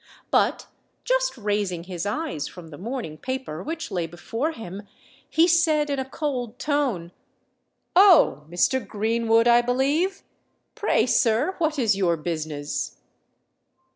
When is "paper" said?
3.19-3.61